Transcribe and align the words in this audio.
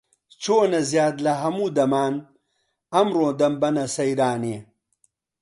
چۆنە 0.43 0.79
زیاد 0.91 1.15
لە 1.25 1.33
هەموو 1.41 1.73
دەمان، 1.77 2.13
ئەمڕۆ 2.93 3.27
دەمبەنە 3.39 3.85
سەیرانێ؟ 3.95 4.57